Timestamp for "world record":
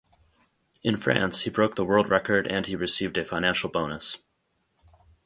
1.85-2.47